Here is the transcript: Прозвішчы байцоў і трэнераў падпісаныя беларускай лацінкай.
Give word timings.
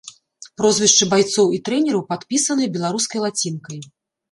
Прозвішчы 0.61 1.07
байцоў 1.11 1.51
і 1.59 1.61
трэнераў 1.69 2.03
падпісаныя 2.15 2.73
беларускай 2.81 3.19
лацінкай. 3.29 3.79